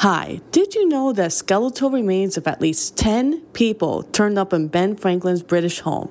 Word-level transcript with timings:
Hi, 0.00 0.40
did 0.50 0.74
you 0.74 0.88
know 0.88 1.12
that 1.12 1.30
skeletal 1.30 1.90
remains 1.90 2.38
of 2.38 2.46
at 2.46 2.58
least 2.58 2.96
10 2.96 3.42
people 3.52 4.04
turned 4.04 4.38
up 4.38 4.54
in 4.54 4.68
Ben 4.68 4.96
Franklin's 4.96 5.42
British 5.42 5.80
home? 5.80 6.10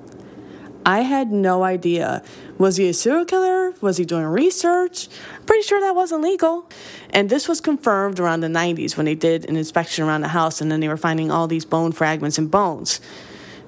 I 0.86 1.00
had 1.00 1.32
no 1.32 1.64
idea. 1.64 2.22
Was 2.60 2.78
he 2.78 2.88
a 2.88 2.94
serial 2.94 3.26
killer? 3.26 3.74
Was 3.82 3.98
he 3.98 4.06
doing 4.06 4.26
research? 4.26 5.08
Pretty 5.48 5.64
sure 5.64 5.82
that 5.82 5.96
wasn't 5.96 6.22
legal. 6.22 6.70
And 7.10 7.32
this 7.32 7.48
was 7.48 7.62
confirmed 7.62 8.20
around 8.20 8.42
the 8.42 8.48
90s 8.48 8.96
when 8.96 9.08
they 9.08 9.16
did 9.16 9.50
an 9.50 9.56
inspection 9.56 10.06
around 10.06 10.22
the 10.22 10.28
house 10.28 10.62
and 10.62 10.72
then 10.72 10.82
they 10.82 10.88
were 10.88 10.96
finding 10.96 11.32
all 11.32 11.48
these 11.48 11.66
bone 11.66 11.92
fragments 11.92 12.38
and 12.38 12.52
bones. 12.52 13.02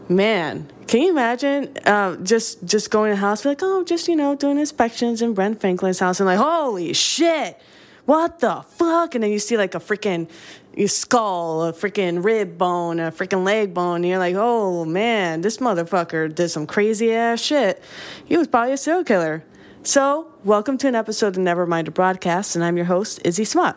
Man, 0.08 0.72
can 0.86 1.02
you 1.02 1.10
imagine 1.10 1.76
uh, 1.88 2.18
just 2.18 2.64
just 2.64 2.92
going 2.92 3.10
to 3.10 3.16
the 3.16 3.22
house 3.22 3.44
like, 3.44 3.62
oh, 3.64 3.84
just 3.84 4.08
you 4.08 4.16
know, 4.16 4.36
doing 4.36 4.60
inspections 4.60 5.24
in 5.24 5.34
Brent 5.34 5.60
Franklin's 5.60 5.98
house 5.98 6.20
and 6.20 6.28
like, 6.28 6.38
holy 6.38 6.94
shit, 6.94 7.60
what 8.06 8.40
the 8.40 8.62
fuck? 8.62 9.16
And 9.16 9.24
then 9.24 9.32
you 9.32 9.40
see 9.40 9.58
like 9.58 9.76
a 9.76 9.80
freaking 9.80 10.30
skull, 10.88 11.64
a 11.64 11.74
freaking 11.74 12.24
rib 12.24 12.58
bone, 12.58 13.00
a 13.00 13.12
freaking 13.12 13.44
leg 13.44 13.74
bone. 13.74 13.98
And 13.98 14.08
you're 14.08 14.20
like, 14.20 14.36
oh 14.38 14.86
man, 14.86 15.42
this 15.42 15.58
motherfucker 15.58 16.34
did 16.34 16.50
some 16.50 16.66
crazy 16.68 17.14
ass 17.14 17.42
shit. 17.42 17.82
He 18.26 18.38
was 18.38 18.48
probably 18.48 18.74
a 18.74 18.78
serial 18.78 19.04
killer. 19.04 19.44
So, 19.84 20.32
welcome 20.44 20.78
to 20.78 20.88
an 20.88 20.94
episode 20.94 21.36
of 21.36 21.42
Nevermind 21.42 21.88
a 21.88 21.92
Broadcast, 21.92 22.56
and 22.56 22.64
I'm 22.64 22.78
your 22.78 22.86
host, 22.86 23.20
Izzy 23.26 23.46
Smut. 23.46 23.76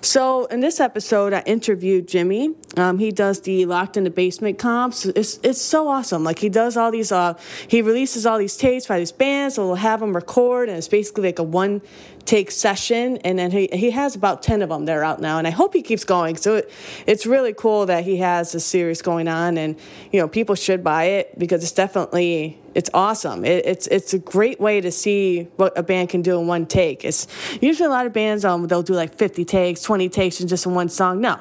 So, 0.00 0.46
in 0.46 0.60
this 0.60 0.80
episode, 0.80 1.34
I 1.34 1.42
interviewed 1.42 2.08
Jimmy. 2.08 2.54
Um, 2.78 2.98
he 2.98 3.12
does 3.12 3.42
the 3.42 3.66
Locked 3.66 3.98
in 3.98 4.04
the 4.04 4.10
Basement 4.10 4.58
comps. 4.58 5.04
It's, 5.04 5.38
it's 5.42 5.60
so 5.60 5.88
awesome. 5.88 6.24
Like, 6.24 6.38
he 6.38 6.48
does 6.48 6.78
all 6.78 6.90
these, 6.90 7.12
uh, 7.12 7.34
he 7.68 7.82
releases 7.82 8.24
all 8.24 8.38
these 8.38 8.56
tapes 8.56 8.86
by 8.86 8.98
these 8.98 9.12
bands, 9.12 9.56
so 9.56 9.66
we'll 9.66 9.74
have 9.74 10.00
them 10.00 10.14
record, 10.14 10.70
and 10.70 10.78
it's 10.78 10.88
basically 10.88 11.24
like 11.24 11.38
a 11.38 11.42
one 11.42 11.82
take 12.26 12.50
session 12.50 13.18
and 13.18 13.38
then 13.38 13.50
he, 13.50 13.68
he 13.72 13.90
has 13.90 14.14
about 14.14 14.42
10 14.42 14.62
of 14.62 14.68
them 14.68 14.84
that 14.86 14.96
are 14.96 15.04
out 15.04 15.20
now 15.20 15.38
and 15.38 15.46
i 15.46 15.50
hope 15.50 15.72
he 15.74 15.82
keeps 15.82 16.04
going. 16.04 16.36
So 16.36 16.56
it, 16.56 16.70
it's 17.06 17.26
really 17.26 17.52
cool 17.52 17.86
that 17.86 18.04
he 18.04 18.16
has 18.18 18.54
a 18.54 18.60
series 18.60 19.02
going 19.02 19.28
on 19.28 19.56
and 19.56 19.76
you 20.12 20.20
know 20.20 20.28
people 20.28 20.54
should 20.54 20.82
buy 20.82 21.04
it 21.04 21.38
because 21.38 21.62
it's 21.62 21.72
definitely 21.72 22.60
it's 22.74 22.90
awesome. 22.92 23.44
It, 23.44 23.64
it's 23.64 23.86
it's 23.86 24.12
a 24.12 24.18
great 24.18 24.60
way 24.60 24.80
to 24.80 24.90
see 24.90 25.44
what 25.56 25.76
a 25.78 25.82
band 25.82 26.10
can 26.10 26.22
do 26.22 26.38
in 26.38 26.46
one 26.46 26.66
take. 26.66 27.04
It's 27.04 27.26
usually 27.60 27.86
a 27.86 27.90
lot 27.90 28.06
of 28.06 28.12
bands 28.12 28.44
um 28.44 28.66
they'll 28.66 28.82
do 28.82 28.94
like 28.94 29.14
50 29.16 29.44
takes 29.44 29.82
20 29.82 30.08
takes 30.08 30.40
in 30.40 30.48
just 30.48 30.66
in 30.66 30.74
one 30.74 30.88
song. 30.88 31.20
No 31.20 31.40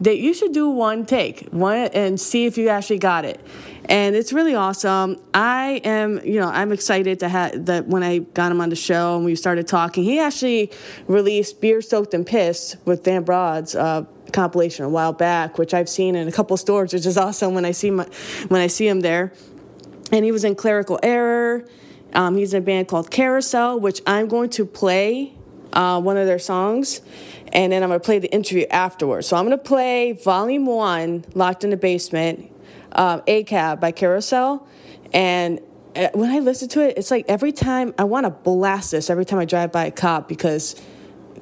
that 0.00 0.18
you 0.18 0.34
should 0.34 0.52
do 0.52 0.68
one 0.68 1.06
take 1.06 1.48
one 1.50 1.88
and 1.94 2.20
see 2.20 2.46
if 2.46 2.58
you 2.58 2.68
actually 2.68 2.98
got 2.98 3.24
it. 3.24 3.40
And 3.88 4.16
it's 4.16 4.32
really 4.32 4.54
awesome. 4.54 5.16
I 5.32 5.80
am 5.84 6.20
you 6.24 6.40
know 6.40 6.48
i'm 6.48 6.72
excited 6.72 7.20
to 7.20 7.28
have 7.28 7.66
that 7.66 7.86
when 7.86 8.02
i 8.02 8.18
got 8.18 8.50
him 8.50 8.60
on 8.60 8.68
the 8.68 8.76
show 8.76 9.16
and 9.16 9.24
we 9.24 9.34
started 9.34 9.66
talking 9.66 10.04
he 10.04 10.18
actually 10.18 10.70
released 11.06 11.60
beer 11.60 11.80
soaked 11.80 12.14
and 12.14 12.26
pissed 12.26 12.76
with 12.84 13.04
dan 13.04 13.22
broad's 13.22 13.74
uh, 13.74 14.04
compilation 14.32 14.84
a 14.84 14.88
while 14.88 15.12
back 15.12 15.58
which 15.58 15.72
i've 15.74 15.88
seen 15.88 16.14
in 16.16 16.26
a 16.26 16.32
couple 16.32 16.56
stores 16.56 16.92
which 16.92 17.06
is 17.06 17.16
awesome 17.16 17.54
when 17.54 17.64
i 17.64 17.70
see 17.70 17.90
my, 17.90 18.04
when 18.48 18.60
i 18.60 18.66
see 18.66 18.86
him 18.86 19.00
there. 19.00 19.32
And 20.12 20.24
he 20.24 20.30
was 20.30 20.44
in 20.44 20.54
clerical 20.54 21.00
error. 21.02 21.66
Um, 22.14 22.36
he's 22.36 22.54
in 22.54 22.62
a 22.62 22.64
band 22.64 22.88
called 22.88 23.10
carousel 23.10 23.78
which 23.78 24.00
i'm 24.06 24.28
going 24.28 24.50
to 24.50 24.64
play 24.64 25.34
uh, 25.72 26.00
one 26.00 26.16
of 26.16 26.26
their 26.26 26.38
songs 26.38 27.00
and 27.56 27.72
then 27.72 27.82
I'm 27.82 27.88
gonna 27.88 27.98
play 27.98 28.18
the 28.18 28.30
interview 28.32 28.66
afterwards. 28.70 29.26
So 29.26 29.36
I'm 29.36 29.44
gonna 29.44 29.56
play 29.56 30.12
volume 30.12 30.66
one, 30.66 31.24
Locked 31.34 31.64
in 31.64 31.70
the 31.70 31.78
Basement, 31.78 32.52
um, 32.92 33.22
ACAB 33.22 33.80
by 33.80 33.92
Carousel. 33.92 34.68
And 35.14 35.60
uh, 35.96 36.10
when 36.12 36.30
I 36.30 36.40
listen 36.40 36.68
to 36.68 36.86
it, 36.86 36.98
it's 36.98 37.10
like 37.10 37.24
every 37.28 37.52
time 37.52 37.94
I 37.98 38.04
wanna 38.04 38.30
blast 38.30 38.90
this 38.90 39.08
every 39.08 39.24
time 39.24 39.38
I 39.38 39.46
drive 39.46 39.72
by 39.72 39.86
a 39.86 39.90
cop 39.90 40.28
because 40.28 40.76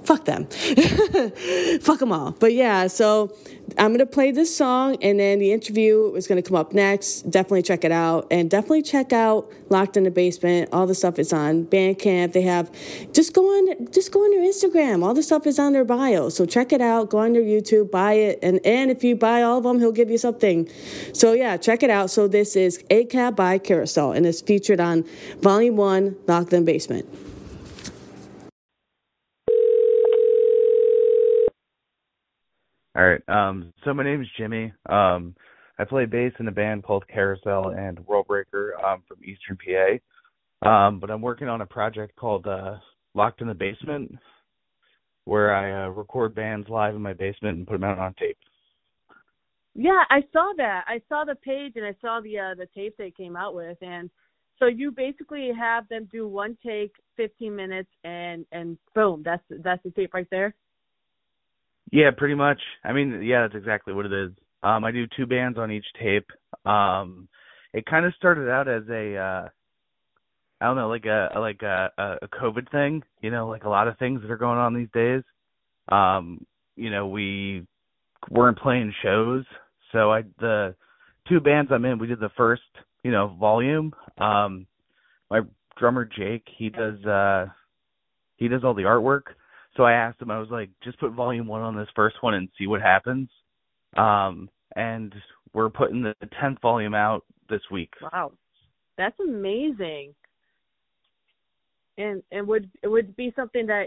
fuck 0.05 0.25
them. 0.25 0.47
fuck 1.81 1.99
them 1.99 2.13
all. 2.13 2.33
But 2.33 2.53
yeah, 2.53 2.87
so 2.87 3.35
I'm 3.79 3.89
going 3.89 3.99
to 3.99 4.07
play 4.07 4.31
this 4.31 4.55
song 4.55 4.97
and 5.03 5.19
then 5.19 5.39
the 5.39 5.53
interview 5.53 6.15
is 6.15 6.27
going 6.27 6.43
to 6.43 6.47
come 6.49 6.57
up 6.57 6.73
next. 6.73 7.31
Definitely 7.31 7.63
check 7.63 7.85
it 7.85 7.93
out. 7.93 8.27
And 8.31 8.51
definitely 8.51 8.83
check 8.83 9.13
out 9.13 9.51
Locked 9.71 9.97
in 9.97 10.05
the 10.05 10.11
Basement. 10.11 10.69
All 10.73 10.87
the 10.87 10.95
stuff 10.95 11.19
is 11.19 11.33
on 11.33 11.65
Bandcamp. 11.65 12.33
They 12.33 12.43
have 12.43 12.71
just 13.13 13.33
go 13.33 13.43
on 13.43 13.91
just 13.91 14.13
go 14.13 14.21
on 14.21 14.31
their 14.31 14.41
Instagram. 14.41 15.05
All 15.05 15.15
the 15.15 15.23
stuff 15.23 15.47
is 15.47 15.59
on 15.59 15.73
their 15.73 15.85
bio. 15.85 16.29
So 16.29 16.45
check 16.47 16.73
it 16.73 16.81
out. 16.81 17.11
Go 17.11 17.19
on 17.19 17.33
their 17.33 17.43
YouTube, 17.43 17.91
buy 17.91 18.15
it. 18.15 18.39
And 18.43 18.61
and 18.65 18.91
if 18.91 19.03
you 19.03 19.17
buy 19.17 19.43
all 19.43 19.59
of 19.59 19.65
them, 19.65 19.81
he'll 19.81 19.93
give 19.93 20.11
you 20.11 20.19
something. 20.19 20.69
So 21.13 21.33
yeah, 21.33 21.57
check 21.57 21.83
it 21.83 21.91
out. 21.91 22.11
So 22.11 22.29
this 22.29 22.57
is 22.57 22.83
a 22.91 23.05
ACAB 23.05 23.37
by 23.37 23.59
Carousel 23.59 24.13
and 24.13 24.27
it's 24.27 24.41
featured 24.41 24.81
on 24.81 25.05
Volume 25.41 25.77
1, 25.77 26.17
Locked 26.27 26.53
in 26.53 26.65
the 26.65 26.73
Basement. 26.73 27.24
All 32.97 33.05
right. 33.05 33.29
Um, 33.29 33.73
so 33.85 33.93
my 33.93 34.05
name 34.05 34.23
is 34.23 34.29
Jimmy. 34.39 34.73
Um, 34.89 35.35
I 35.79 35.85
play 35.85 36.07
bass 36.07 36.33
in 36.39 36.47
a 36.47 36.53
band 36.53 36.85
called 36.85 37.05
Carousel 37.09 37.71
and 37.71 37.99
Worldbreaker 37.99 38.83
um, 38.85 39.03
from 39.09 39.19
Eastern 39.25 39.59
PA. 39.59 40.69
Um, 40.69 41.01
but 41.01 41.11
I'm 41.11 41.21
working 41.21 41.49
on 41.49 41.61
a 41.61 41.67
project 41.67 42.15
called 42.17 42.47
uh, 42.47 42.77
Locked 43.15 43.41
in 43.41 43.49
the 43.49 43.55
Basement, 43.55 44.17
where 45.25 45.55
I 45.55 45.87
uh, 45.87 45.89
record 45.89 46.35
bands 46.35 46.69
live 46.69 46.95
in 46.95 47.03
my 47.03 47.13
basement 47.13 47.59
and 47.59 47.67
put 47.67 47.81
them 47.81 47.85
out 47.85 47.99
on 47.99 48.15
tape. 48.15 48.39
Yeah, 49.75 50.05
I 50.09 50.21
saw 50.33 50.53
that. 50.57 50.85
I 50.87 51.01
saw 51.09 51.25
the 51.25 51.35
page 51.35 51.73
and 51.75 51.85
I 51.85 51.97
saw 52.01 52.21
the 52.21 52.39
uh, 52.39 52.55
the 52.55 52.69
tape 52.77 52.95
they 52.97 53.11
came 53.11 53.35
out 53.35 53.57
with, 53.57 53.77
and 53.83 54.09
so 54.61 54.67
you 54.67 54.93
basically 54.93 55.51
have 55.59 55.89
them 55.89 56.09
do 56.13 56.29
one 56.29 56.57
take, 56.65 56.93
15 57.17 57.55
minutes, 57.55 57.91
and 58.05 58.47
and 58.53 58.79
boom, 58.95 59.23
that's 59.25 59.43
that's 59.65 59.83
the 59.83 59.91
tape 59.91 60.15
right 60.15 60.29
there. 60.31 60.55
Yeah, 61.93 62.11
pretty 62.17 62.35
much. 62.35 62.61
I 62.85 62.93
mean, 62.93 63.23
yeah, 63.23 63.43
that's 63.43 63.55
exactly 63.55 63.95
what 63.95 64.07
it 64.07 64.13
is. 64.13 64.31
Um, 64.63 64.85
I 64.85 64.91
do 64.91 65.07
two 65.17 65.27
bands 65.27 65.59
on 65.59 65.71
each 65.71 65.87
tape. 66.01 66.27
Um, 66.67 67.29
it 67.73 67.87
kind 67.87 68.07
of 68.07 68.15
started 68.15 68.51
out 68.51 68.69
as 68.69 68.83
a, 68.89 69.17
uh, 69.17 69.49
I 70.61 70.67
don't 70.67 70.77
know, 70.77 70.89
like 70.89 71.05
a 71.05 71.29
like 71.39 71.63
a, 71.63 71.91
a 72.23 72.29
COVID 72.29 72.71
thing. 72.71 73.03
You 73.21 73.31
know, 73.31 73.49
like 73.49 73.65
a 73.65 73.69
lot 73.69 73.89
of 73.89 73.99
things 73.99 74.23
that 74.23 74.31
are 74.31 74.39
going 74.39 74.59
on 74.59 74.75
these 74.75 74.89
days. 74.95 75.23
Um, 75.91 76.47
you 76.77 76.91
know, 76.91 77.07
we 77.09 77.67
weren't 78.31 78.59
playing 78.59 78.95
shows, 79.03 79.45
so 79.93 80.11
I 80.11 80.23
the 80.41 80.75
two 81.29 81.41
bands 81.41 81.71
I'm 81.73 81.85
in, 81.85 81.99
we 81.99 82.07
did 82.07 82.21
the 82.21 82.31
first, 82.37 82.63
you 83.03 83.11
know, 83.11 83.37
volume. 83.39 83.93
Um, 84.19 84.67
my 85.31 85.41
drummer 85.79 86.05
Jake, 86.05 86.47
he 86.57 86.71
does 86.71 87.05
uh, 87.05 87.47
he 88.37 88.49
does 88.49 88.65
all 88.65 88.75
the 88.75 88.83
artwork 88.83 89.35
so 89.77 89.83
I 89.83 89.93
asked 89.93 90.21
him, 90.23 90.31
I 90.31 90.39
was 90.39 90.51
like, 90.51 90.71
just 90.83 90.99
put 91.01 91.13
volume 91.13 91.47
one 91.47 91.63
on 91.63 91.77
this 91.77 91.89
first 91.95 92.17
one 92.21 92.35
and 92.35 92.49
see 92.59 92.67
what 92.67 92.81
happens. 92.81 93.29
Um, 93.97 94.49
and 94.77 95.15
we're 95.53 95.71
putting 95.71 96.03
the 96.03 96.15
tenth 96.41 96.61
volume 96.61 96.95
out 96.95 97.25
this 97.49 97.63
week. 97.71 97.93
Wow, 98.01 98.33
that's 98.99 99.19
amazing. 99.21 100.15
And 101.97 102.23
and 102.33 102.47
would 102.49 102.69
it 102.83 102.89
would 102.89 103.15
be 103.17 103.33
something 103.37 103.67
that 103.67 103.87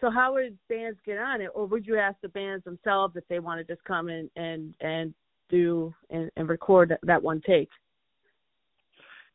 so 0.00 0.10
how 0.10 0.34
would 0.34 0.58
bands 0.68 0.98
get 1.04 1.18
on 1.18 1.40
it, 1.40 1.50
or 1.54 1.66
would 1.66 1.86
you 1.86 1.98
ask 1.98 2.16
the 2.22 2.28
bands 2.28 2.64
themselves 2.64 3.14
if 3.16 3.24
they 3.28 3.40
want 3.40 3.66
to 3.66 3.72
just 3.72 3.84
come 3.84 4.08
and 4.08 4.30
and 4.36 4.74
and 4.80 5.14
do 5.50 5.92
and, 6.10 6.30
and 6.36 6.48
record 6.48 6.96
that 7.02 7.22
one 7.22 7.42
take? 7.46 7.68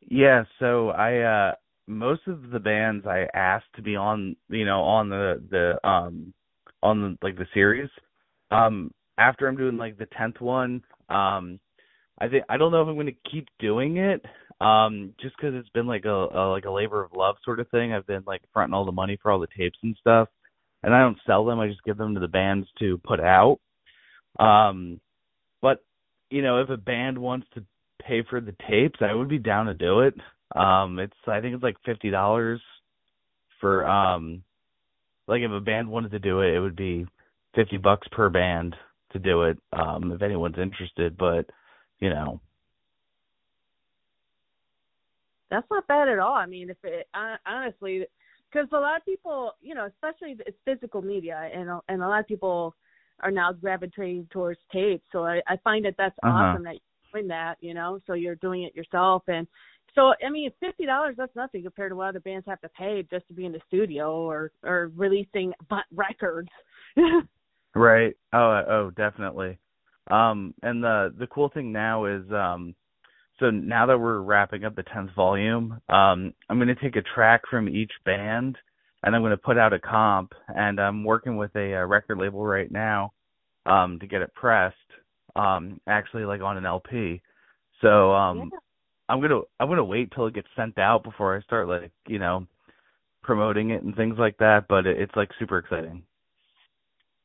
Yeah, 0.08 0.44
so 0.58 0.90
I 0.90 1.18
uh 1.18 1.54
most 1.88 2.22
of 2.28 2.50
the 2.50 2.60
bands 2.60 3.06
I 3.06 3.26
asked 3.34 3.72
to 3.76 3.82
be 3.82 3.96
on, 3.96 4.36
you 4.50 4.66
know, 4.66 4.82
on 4.82 5.08
the 5.08 5.42
the 5.50 5.88
um 5.88 6.34
on 6.82 7.02
the 7.02 7.18
like 7.26 7.36
the 7.36 7.46
series. 7.54 7.90
Um 8.50 8.92
after 9.18 9.48
I'm 9.48 9.56
doing 9.56 9.76
like 9.78 9.98
the 9.98 10.06
10th 10.06 10.40
one, 10.40 10.82
um 11.08 11.60
I 12.20 12.28
think 12.28 12.44
I 12.48 12.56
don't 12.56 12.72
know 12.72 12.82
if 12.82 12.88
I'm 12.88 12.94
going 12.96 13.06
to 13.06 13.30
keep 13.30 13.48
doing 13.58 13.98
it 13.98 14.24
um 14.60 15.14
just 15.20 15.36
cuz 15.38 15.54
it's 15.54 15.68
been 15.70 15.86
like 15.86 16.04
a, 16.04 16.10
a 16.10 16.50
like 16.50 16.64
a 16.66 16.70
labor 16.70 17.02
of 17.04 17.12
love 17.14 17.36
sort 17.44 17.60
of 17.60 17.68
thing. 17.70 17.92
I've 17.92 18.06
been 18.06 18.24
like 18.26 18.42
fronting 18.52 18.74
all 18.74 18.84
the 18.84 18.92
money 18.92 19.18
for 19.22 19.30
all 19.30 19.40
the 19.40 19.48
tapes 19.56 19.78
and 19.82 19.96
stuff. 20.00 20.28
And 20.82 20.94
I 20.94 21.00
don't 21.00 21.18
sell 21.26 21.44
them, 21.44 21.60
I 21.60 21.68
just 21.68 21.84
give 21.84 21.96
them 21.98 22.14
to 22.14 22.20
the 22.20 22.28
bands 22.28 22.68
to 22.80 22.98
put 22.98 23.20
out. 23.20 23.58
Um 24.38 25.00
but 25.62 25.84
you 26.30 26.42
know, 26.42 26.60
if 26.62 26.70
a 26.70 26.76
band 26.76 27.18
wants 27.18 27.46
to 27.54 27.64
pay 28.02 28.22
for 28.28 28.40
the 28.40 28.54
tapes, 28.68 29.00
I 29.02 29.14
would 29.14 29.28
be 29.28 29.38
down 29.38 29.66
to 29.66 29.74
do 29.74 30.00
it. 30.00 30.14
Um, 30.54 30.98
it's 30.98 31.16
I 31.26 31.40
think 31.40 31.54
it's 31.54 31.62
like 31.62 31.76
fifty 31.84 32.10
dollars 32.10 32.60
for 33.60 33.86
um, 33.86 34.42
like 35.26 35.42
if 35.42 35.50
a 35.50 35.60
band 35.60 35.88
wanted 35.88 36.10
to 36.12 36.18
do 36.18 36.40
it, 36.40 36.54
it 36.54 36.60
would 36.60 36.76
be 36.76 37.06
fifty 37.54 37.76
bucks 37.76 38.06
per 38.12 38.28
band 38.30 38.74
to 39.12 39.18
do 39.18 39.42
it. 39.42 39.58
Um, 39.72 40.12
if 40.12 40.22
anyone's 40.22 40.58
interested, 40.58 41.16
but 41.16 41.46
you 42.00 42.10
know, 42.10 42.40
that's 45.50 45.66
not 45.70 45.86
bad 45.86 46.08
at 46.08 46.18
all. 46.18 46.34
I 46.34 46.46
mean, 46.46 46.70
if 46.70 46.76
it 46.82 47.06
honestly, 47.46 48.06
because 48.50 48.68
a 48.72 48.76
lot 48.76 48.96
of 48.96 49.04
people, 49.04 49.52
you 49.60 49.74
know, 49.74 49.86
especially 49.86 50.36
it's 50.46 50.56
physical 50.64 51.02
media, 51.02 51.50
and 51.54 51.68
and 51.88 52.02
a 52.02 52.08
lot 52.08 52.20
of 52.20 52.26
people 52.26 52.74
are 53.20 53.30
now 53.30 53.52
gravitating 53.52 54.28
towards 54.30 54.60
tape. 54.72 55.02
So 55.10 55.24
I, 55.24 55.40
I 55.48 55.56
find 55.64 55.84
that 55.84 55.94
that's 55.98 56.16
uh-huh. 56.22 56.32
awesome 56.32 56.64
that 56.64 56.74
you're 56.74 57.20
doing 57.20 57.28
that. 57.28 57.56
You 57.60 57.74
know, 57.74 58.00
so 58.06 58.14
you're 58.14 58.36
doing 58.36 58.62
it 58.62 58.74
yourself, 58.74 59.22
and 59.28 59.46
so 59.94 60.12
I 60.24 60.30
mean, 60.30 60.50
fifty 60.60 60.86
dollars 60.86 61.14
that's 61.18 61.34
nothing 61.36 61.62
compared 61.62 61.92
to 61.92 61.96
what 61.96 62.08
other 62.08 62.20
bands 62.20 62.46
have 62.48 62.60
to 62.62 62.68
pay 62.70 63.06
just 63.10 63.26
to 63.28 63.34
be 63.34 63.44
in 63.46 63.52
the 63.52 63.60
studio 63.68 64.12
or 64.22 64.52
or 64.62 64.90
releasing 64.96 65.52
records. 65.92 66.50
Right. 67.74 68.16
Oh, 68.32 68.62
oh, 68.68 68.90
definitely. 68.96 69.58
Um, 70.10 70.54
and 70.62 70.82
the 70.82 71.14
the 71.18 71.26
cool 71.28 71.48
thing 71.48 71.70
now 71.70 72.06
is, 72.06 72.22
um, 72.32 72.74
so 73.38 73.50
now 73.50 73.86
that 73.86 73.98
we're 73.98 74.20
wrapping 74.20 74.64
up 74.64 74.74
the 74.74 74.82
tenth 74.82 75.10
volume, 75.14 75.72
um, 75.88 76.32
I'm 76.48 76.56
going 76.58 76.68
to 76.68 76.74
take 76.74 76.96
a 76.96 77.02
track 77.14 77.42
from 77.48 77.68
each 77.68 77.92
band, 78.04 78.56
and 79.02 79.14
I'm 79.14 79.22
going 79.22 79.30
to 79.30 79.36
put 79.36 79.58
out 79.58 79.72
a 79.72 79.78
comp. 79.78 80.32
And 80.48 80.80
I'm 80.80 81.04
working 81.04 81.36
with 81.36 81.54
a, 81.54 81.72
a 81.74 81.86
record 81.86 82.18
label 82.18 82.44
right 82.44 82.70
now, 82.70 83.12
um, 83.66 83.98
to 84.00 84.06
get 84.06 84.22
it 84.22 84.34
pressed, 84.34 84.76
um, 85.36 85.80
actually 85.86 86.24
like 86.24 86.40
on 86.40 86.56
an 86.56 86.66
LP. 86.66 87.22
So, 87.80 88.12
um, 88.12 88.50
Yeah. 88.52 88.58
I'm 89.08 89.20
gonna 89.20 89.40
I'm 89.58 89.68
gonna 89.68 89.84
wait 89.84 90.12
till 90.14 90.26
it 90.26 90.34
gets 90.34 90.48
sent 90.56 90.78
out 90.78 91.02
before 91.02 91.36
I 91.36 91.40
start 91.42 91.68
like 91.68 91.92
you 92.06 92.18
know 92.18 92.46
promoting 93.22 93.70
it 93.70 93.82
and 93.82 93.94
things 93.94 94.16
like 94.18 94.36
that. 94.38 94.66
But 94.68 94.86
it, 94.86 95.00
it's 95.00 95.16
like 95.16 95.30
super 95.38 95.58
exciting. 95.58 96.02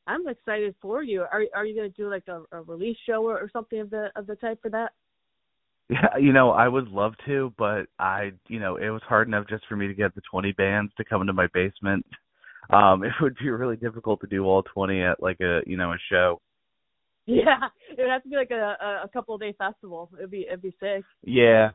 I'm 0.06 0.28
excited 0.28 0.74
for 0.82 1.02
you. 1.02 1.22
Are 1.22 1.44
are 1.54 1.64
you 1.64 1.74
gonna 1.74 1.88
do 1.90 2.10
like 2.10 2.28
a, 2.28 2.42
a 2.52 2.62
release 2.62 2.96
show 3.06 3.24
or, 3.24 3.38
or 3.38 3.50
something 3.52 3.80
of 3.80 3.90
the 3.90 4.08
of 4.16 4.26
the 4.26 4.36
type 4.36 4.60
for 4.62 4.70
that? 4.70 4.92
Yeah, 5.88 6.16
you 6.18 6.32
know, 6.32 6.50
I 6.50 6.66
would 6.66 6.88
love 6.88 7.12
to, 7.26 7.52
but 7.58 7.86
I, 7.98 8.32
you 8.48 8.58
know, 8.58 8.76
it 8.76 8.88
was 8.88 9.02
hard 9.06 9.28
enough 9.28 9.46
just 9.48 9.66
for 9.68 9.76
me 9.76 9.86
to 9.86 9.94
get 9.94 10.14
the 10.14 10.22
20 10.30 10.52
bands 10.52 10.92
to 10.96 11.04
come 11.04 11.20
into 11.20 11.34
my 11.34 11.46
basement. 11.52 12.06
Um, 12.70 13.04
it 13.04 13.12
would 13.20 13.36
be 13.36 13.50
really 13.50 13.76
difficult 13.76 14.20
to 14.22 14.26
do 14.26 14.44
all 14.44 14.62
20 14.62 15.02
at 15.02 15.22
like 15.22 15.40
a, 15.40 15.60
you 15.66 15.76
know, 15.76 15.92
a 15.92 15.98
show. 16.10 16.40
Yeah, 17.26 17.68
it 17.90 17.98
would 17.98 18.10
have 18.10 18.22
to 18.24 18.28
be 18.28 18.36
like 18.36 18.50
a 18.50 18.76
a, 19.04 19.08
couple 19.10 19.34
of 19.34 19.40
day 19.40 19.54
festival. 19.56 20.10
It'd 20.18 20.30
be 20.30 20.44
it'd 20.46 20.60
be 20.60 20.76
sick. 20.78 21.02
Yeah. 21.22 21.70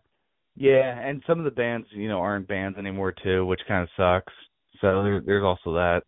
Yeah, 0.56 1.00
and 1.00 1.24
some 1.26 1.40
of 1.40 1.46
the 1.46 1.52
bands, 1.52 1.88
you 1.92 2.08
know, 2.08 2.20
aren't 2.20 2.48
bands 2.48 2.78
anymore 2.78 3.14
too, 3.24 3.46
which 3.46 3.62
kind 3.68 3.82
of 3.82 3.90
sucks. 3.98 4.34
So 4.82 5.02
there, 5.04 5.22
there's 5.26 5.44
also 5.44 5.74
that. 5.74 6.02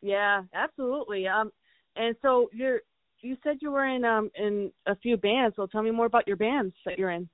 Yeah, 0.00 0.42
absolutely. 0.54 1.26
Um, 1.26 1.50
and 1.96 2.16
so 2.22 2.48
you're 2.52 2.80
you 3.20 3.36
said 3.42 3.58
you 3.60 3.70
were 3.70 3.86
in 3.86 4.04
um 4.04 4.30
in 4.34 4.70
a 4.86 4.96
few 4.96 5.16
bands. 5.16 5.56
So 5.56 5.66
tell 5.66 5.82
me 5.82 5.90
more 5.90 6.06
about 6.06 6.26
your 6.26 6.36
bands 6.36 6.74
that 6.84 6.98
you're 6.98 7.10
in. 7.10 7.28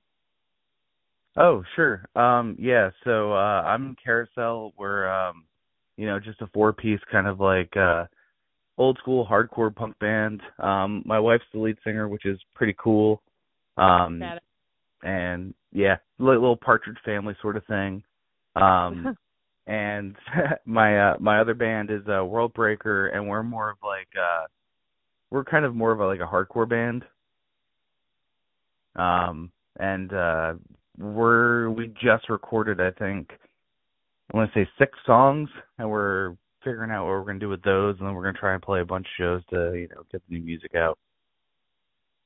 Oh, 1.37 1.63
sure. 1.75 2.05
Um 2.15 2.55
yeah, 2.59 2.89
so 3.03 3.33
uh 3.33 3.63
I'm 3.65 3.87
in 3.87 3.95
Carousel. 4.03 4.73
We're 4.77 5.09
um 5.09 5.45
you 5.97 6.05
know, 6.05 6.19
just 6.19 6.41
a 6.41 6.47
four 6.47 6.73
piece 6.73 6.99
kind 7.11 7.27
of 7.27 7.39
like 7.39 7.75
uh 7.75 8.05
old 8.79 8.97
school 8.97 9.27
hardcore 9.29 9.75
punk 9.75 9.99
band. 9.99 10.41
Um 10.57 11.03
my 11.05 11.19
wife's 11.19 11.43
the 11.53 11.59
lead 11.59 11.77
singer, 11.83 12.07
which 12.07 12.25
is 12.25 12.39
pretty 12.55 12.75
cool. 12.79 13.21
Um 13.77 14.19
and 15.03 15.53
yeah, 15.71 15.97
little 16.17 16.57
partridge 16.57 16.97
family 17.05 17.35
sort 17.41 17.57
of 17.57 17.65
thing. 17.65 18.01
Um 18.55 19.15
and 19.67 20.15
my 20.65 21.11
uh 21.11 21.17
my 21.19 21.39
other 21.39 21.53
band 21.53 21.91
is 21.91 22.01
uh 22.07 22.25
World 22.25 22.53
Breaker 22.53 23.09
and 23.09 23.27
we're 23.27 23.43
more 23.43 23.69
of 23.69 23.77
like 23.83 24.09
uh 24.17 24.47
we're 25.29 25.43
kind 25.43 25.65
of 25.65 25.75
more 25.75 25.91
of 25.91 25.99
a 25.99 26.07
like 26.07 26.21
a 26.21 26.23
hardcore 26.23 26.67
band. 26.67 27.03
Um 28.95 29.51
and 29.77 30.13
uh 30.13 30.53
we're 30.97 31.69
we 31.69 31.87
just 32.01 32.29
recorded 32.29 32.79
I 32.81 32.91
think 32.91 33.29
I 34.33 34.37
want 34.37 34.53
to 34.53 34.59
say 34.59 34.69
six 34.77 34.97
songs 35.05 35.49
and 35.77 35.89
we're 35.89 36.35
figuring 36.63 36.91
out 36.91 37.05
what 37.05 37.11
we're 37.11 37.25
gonna 37.25 37.39
do 37.39 37.49
with 37.49 37.63
those 37.63 37.95
and 37.99 38.07
then 38.07 38.15
we're 38.15 38.23
gonna 38.23 38.37
try 38.37 38.53
and 38.53 38.61
play 38.61 38.81
a 38.81 38.85
bunch 38.85 39.05
of 39.05 39.23
shows 39.23 39.41
to, 39.49 39.77
you 39.77 39.87
know, 39.89 40.03
get 40.11 40.21
the 40.27 40.35
new 40.35 40.43
music 40.43 40.75
out. 40.75 40.97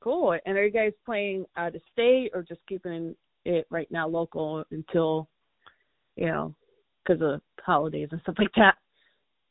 Cool. 0.04 0.38
And 0.44 0.58
are 0.58 0.64
you 0.66 0.70
guys 0.70 0.92
playing 1.06 1.46
out 1.56 1.74
of 1.74 1.80
state 1.92 2.30
or 2.34 2.42
just 2.42 2.60
keeping 2.68 3.14
it 3.44 3.66
right 3.70 3.90
now 3.90 4.06
local 4.06 4.64
until, 4.70 5.28
you 6.16 6.26
know, 6.26 6.54
because 7.02 7.22
of 7.22 7.40
holidays 7.64 8.08
and 8.12 8.20
stuff 8.22 8.36
like 8.38 8.52
that? 8.56 8.74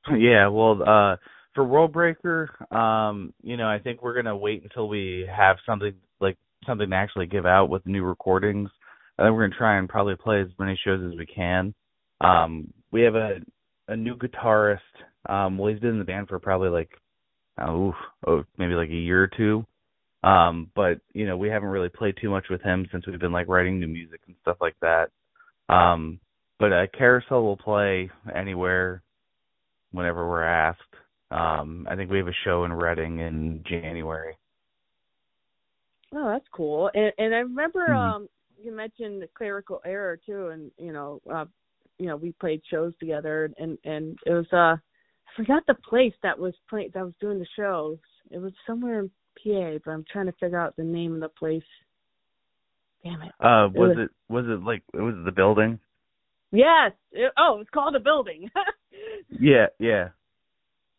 Yeah, 0.18 0.50
well, 0.50 0.82
uh 0.86 1.16
for 1.56 1.64
World 1.64 1.94
Breaker, 1.94 2.50
um, 2.76 3.34
you 3.42 3.58
know, 3.58 3.70
I 3.70 3.80
think 3.80 4.02
we're 4.02 4.16
gonna 4.16 4.36
wait 4.36 4.64
until 4.64 4.90
we 4.90 5.26
have 5.34 5.58
something 5.66 5.94
like 6.20 6.38
something 6.68 6.90
to 6.90 6.96
actually 6.96 7.28
give 7.28 7.46
out 7.46 7.70
with 7.70 7.86
new 7.86 8.04
recordings. 8.04 8.70
And 9.18 9.26
then 9.26 9.34
we're 9.34 9.48
gonna 9.48 9.58
try 9.58 9.78
and 9.78 9.88
probably 9.88 10.16
play 10.16 10.42
as 10.42 10.48
many 10.60 10.78
shows 10.84 11.02
as 11.10 11.18
we 11.18 11.26
can. 11.26 11.74
Um 12.20 12.74
we 12.92 13.02
have 13.04 13.16
a 13.16 13.40
a 13.88 13.96
new 13.96 14.16
guitarist. 14.18 14.80
Um 15.28 15.58
well 15.58 15.72
he's 15.72 15.80
been 15.82 15.92
in 15.92 16.00
the 16.00 16.06
band 16.06 16.28
for 16.28 16.40
probably 16.40 16.70
like 16.70 16.90
oh, 17.60 17.90
oof, 17.90 17.96
oh 18.28 18.44
maybe 18.58 18.74
like 18.74 18.90
a 18.90 18.94
year 18.94 19.24
or 19.24 19.28
two. 19.28 19.66
Um, 20.24 20.72
but 20.74 21.00
you 21.14 21.28
know, 21.28 21.36
we 21.38 21.50
haven't 21.50 21.70
really 21.70 21.90
played 21.90 22.16
too 22.20 22.30
much 22.30 22.46
with 22.50 22.62
him 22.62 22.88
since 22.92 23.06
we've 23.06 23.20
been 23.20 23.32
like 23.34 23.48
writing 23.50 23.80
new 23.80 23.88
music 23.88 24.22
and 24.28 24.36
stuff 24.42 24.58
like 24.62 24.76
that. 24.82 25.10
Um 25.70 26.20
but 26.60 26.72
uh 26.72 26.88
Carousel 26.98 27.44
will 27.44 27.58
play 27.58 28.10
anywhere 28.34 29.02
whenever 29.92 30.28
we're 30.28 30.44
asked. 30.44 30.80
Um, 31.32 31.88
I 31.90 31.96
think 31.96 32.12
we 32.12 32.18
have 32.20 32.28
a 32.28 32.34
show 32.44 32.64
in 32.66 32.72
Reading 32.74 33.20
in 33.20 33.64
January. 33.68 34.38
Oh, 36.14 36.30
that's 36.30 36.48
cool. 36.52 36.92
And 36.94 37.12
and 37.18 37.34
I 37.34 37.40
remember 37.40 37.88
Mhm. 37.90 37.96
um 37.98 38.30
you 38.62 38.72
mentioned 38.72 39.22
the 39.22 39.28
clerical 39.28 39.82
error 39.84 40.18
too, 40.18 40.50
and 40.50 40.72
you 40.78 40.94
know, 40.94 41.22
uh, 41.32 41.46
you 42.00 42.08
know, 42.08 42.16
we 42.16 42.32
played 42.34 42.62
shows 42.70 42.94
together, 43.00 43.52
and 43.58 43.78
and 43.84 44.18
it 44.26 44.32
was 44.32 44.48
uh, 44.52 44.76
I 44.78 44.78
forgot 45.36 45.64
the 45.68 45.76
place 45.76 46.14
that 46.24 46.38
was 46.38 46.54
playing 46.70 46.92
that 46.94 47.04
was 47.04 47.14
doing 47.22 47.40
the 47.40 47.48
shows. 47.56 47.98
It 48.32 48.40
was 48.40 48.54
somewhere 48.68 49.00
in 49.00 49.10
PA, 49.44 49.80
but 49.84 49.92
I'm 49.92 50.06
trying 50.12 50.28
to 50.28 50.32
figure 50.40 50.60
out 50.60 50.76
the 50.76 50.84
name 50.84 51.14
of 51.16 51.22
the 51.22 51.30
place. 51.30 51.64
Damn 53.04 53.22
it. 53.22 53.32
Uh, 53.40 53.68
It 53.68 53.80
was 53.80 53.90
was- 53.90 53.98
it 53.98 54.12
was 54.34 54.46
it 54.48 54.64
like 54.64 54.84
it 54.94 55.02
was 55.02 55.16
the 55.26 55.32
building? 55.32 55.80
Yes. 56.52 56.92
It, 57.12 57.32
oh, 57.38 57.60
it's 57.60 57.70
called 57.72 57.96
a 57.96 58.00
building. 58.00 58.50
Yeah, 59.40 59.66
yeah. 59.80 60.10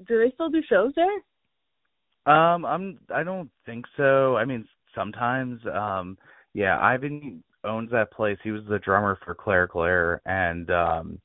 do 0.08 0.18
they 0.18 0.32
still 0.34 0.50
do 0.50 0.60
shows 0.68 0.92
there? 0.96 2.34
Um, 2.34 2.64
I'm 2.66 2.98
I 3.14 3.22
don't 3.22 3.48
think 3.64 3.84
so. 3.96 4.36
I 4.36 4.44
mean, 4.44 4.66
sometimes. 4.94 5.60
Um, 5.72 6.18
yeah, 6.52 6.78
Ivan 6.80 7.42
owns 7.64 7.90
that 7.90 8.12
place. 8.12 8.38
He 8.42 8.50
was 8.50 8.62
the 8.68 8.78
drummer 8.78 9.18
for 9.24 9.34
Clerical 9.34 9.84
Error, 9.84 10.20
and 10.26 10.70
um, 10.70 11.20